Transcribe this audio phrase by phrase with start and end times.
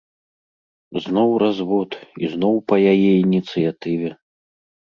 [1.07, 1.91] Зноў развод,
[2.23, 4.09] і зноў па яе ініцыятыве.